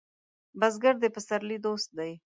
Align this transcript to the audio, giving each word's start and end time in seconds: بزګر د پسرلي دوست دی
بزګر 0.59 0.95
د 1.01 1.05
پسرلي 1.15 1.57
دوست 1.65 1.89
دی 1.97 2.13